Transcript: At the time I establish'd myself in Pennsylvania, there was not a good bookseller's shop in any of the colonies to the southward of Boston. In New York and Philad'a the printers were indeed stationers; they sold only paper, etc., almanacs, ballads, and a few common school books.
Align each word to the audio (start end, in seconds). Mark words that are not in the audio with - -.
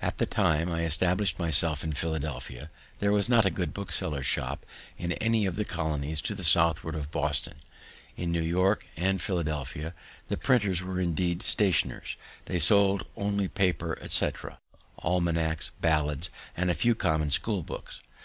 At 0.00 0.18
the 0.18 0.24
time 0.24 0.70
I 0.70 0.84
establish'd 0.84 1.40
myself 1.40 1.82
in 1.82 1.90
Pennsylvania, 1.90 2.70
there 3.00 3.10
was 3.10 3.28
not 3.28 3.44
a 3.44 3.50
good 3.50 3.74
bookseller's 3.74 4.24
shop 4.24 4.64
in 4.96 5.14
any 5.14 5.46
of 5.46 5.56
the 5.56 5.64
colonies 5.64 6.20
to 6.20 6.36
the 6.36 6.44
southward 6.44 6.94
of 6.94 7.10
Boston. 7.10 7.56
In 8.16 8.30
New 8.30 8.40
York 8.40 8.86
and 8.96 9.18
Philad'a 9.20 9.94
the 10.28 10.36
printers 10.36 10.80
were 10.84 11.00
indeed 11.00 11.42
stationers; 11.42 12.14
they 12.44 12.60
sold 12.60 13.04
only 13.16 13.48
paper, 13.48 13.98
etc., 14.00 14.60
almanacs, 14.98 15.72
ballads, 15.80 16.30
and 16.56 16.70
a 16.70 16.74
few 16.74 16.94
common 16.94 17.30
school 17.32 17.64
books. 17.64 17.98